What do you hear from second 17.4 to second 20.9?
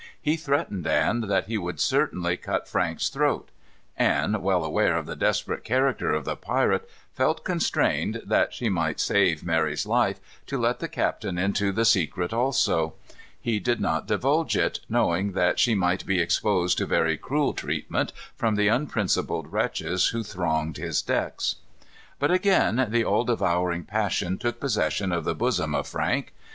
treatment from the unprincipled wretches who thronged